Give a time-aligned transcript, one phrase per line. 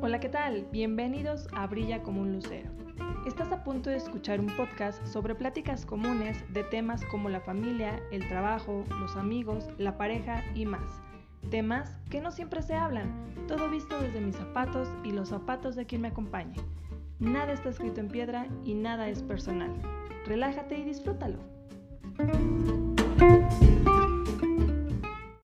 [0.00, 0.64] Hola, ¿qué tal?
[0.70, 2.70] Bienvenidos a Brilla como un lucero.
[3.26, 8.00] Estás a punto de escuchar un podcast sobre pláticas comunes de temas como la familia,
[8.12, 11.02] el trabajo, los amigos, la pareja y más.
[11.50, 13.12] Temas que no siempre se hablan,
[13.48, 16.54] todo visto desde mis zapatos y los zapatos de quien me acompañe.
[17.18, 19.74] Nada está escrito en piedra y nada es personal.
[20.26, 21.38] Relájate y disfrútalo.